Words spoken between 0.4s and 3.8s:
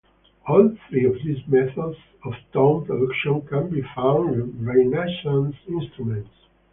All three of these methods of tone production can